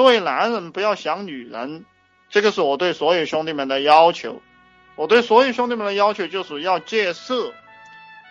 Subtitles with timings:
[0.00, 1.84] 作为男人不要想女人，
[2.30, 4.40] 这个是我对所有兄弟们的要求。
[4.96, 7.52] 我对所有兄弟们的要求就是要戒色。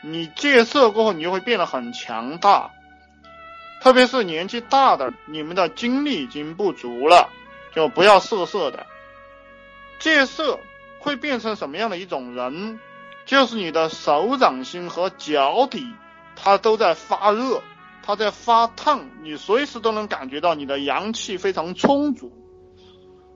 [0.01, 2.71] 你戒色过后，你就会变得很强大。
[3.83, 7.29] 特别是年纪大的，你们的精力已经不足了，
[7.75, 8.87] 就不要色色的。
[9.99, 10.59] 戒色
[10.97, 12.79] 会变成什么样的一种人？
[13.27, 15.93] 就是你的手掌心和脚底，
[16.35, 17.61] 它都在发热，
[18.09, 22.31] 它在发烫，你随时都能感觉到你的阳气非常充足。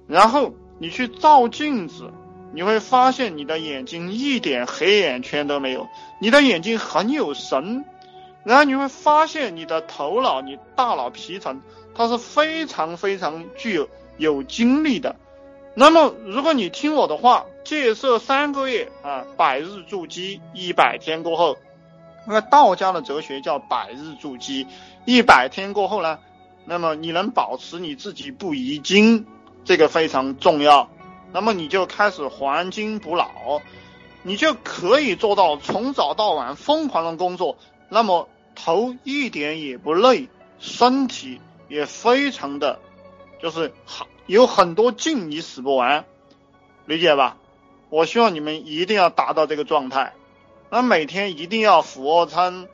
[0.07, 2.09] 然后你去照镜子。
[2.55, 5.87] 你会发现你的眼睛一点黑眼圈都没有，
[6.19, 7.85] 你的眼睛很有神，
[8.43, 11.61] 然后你会发现你的头脑、你大脑皮层
[11.93, 15.15] 它是非常非常具有有精力的。
[15.75, 21.57] 那么如果你听我的话，戒色三个月啊，百日筑基，一百天过后，
[22.27, 24.67] 因为道家的哲学叫百日筑基，
[25.05, 26.19] 一百天过后呢，
[26.65, 29.25] 那么你能保持你自己不遗精，
[29.65, 30.89] 这个非常重要。
[31.31, 33.61] 那么你就开始还精补脑，
[34.21, 37.57] 你就可以做到从早到晚疯狂的工作，
[37.89, 42.79] 那么头一点也不累，身体也非常的，
[43.41, 46.05] 就是好有很多劲你使不完，
[46.85, 47.37] 理解吧？
[47.89, 50.13] 我希望你们一定要达到这个状态，
[50.73, 52.67] 那每天一定要俯卧撑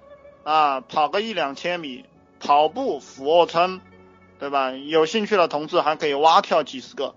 [0.45, 2.06] 啊，跑个一两千米，
[2.39, 3.81] 跑步俯卧撑，
[4.39, 4.72] 对吧？
[4.72, 7.14] 有兴趣的同志还可以蛙跳几十个，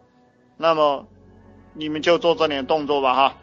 [0.56, 1.06] 那么。
[1.74, 3.36] 你们就做这点动作吧，哈。